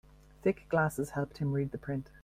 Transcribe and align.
Thick 0.41 0.65
glasses 0.67 1.11
helped 1.11 1.37
him 1.37 1.51
read 1.51 1.69
the 1.71 1.77
print. 1.77 2.09